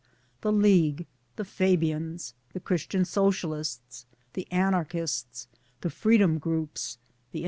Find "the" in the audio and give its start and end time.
0.41-0.51, 1.35-1.45, 2.53-2.59, 4.33-4.51, 5.81-5.91, 7.31-7.39